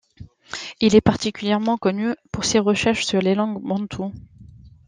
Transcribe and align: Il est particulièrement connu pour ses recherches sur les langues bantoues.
Il 0.79 0.95
est 0.95 0.99
particulièrement 1.01 1.77
connu 1.77 2.15
pour 2.31 2.43
ses 2.43 2.57
recherches 2.57 3.05
sur 3.05 3.21
les 3.21 3.35
langues 3.35 3.61
bantoues. 3.61 4.11